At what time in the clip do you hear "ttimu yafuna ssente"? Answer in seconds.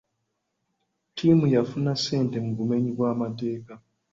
1.09-2.37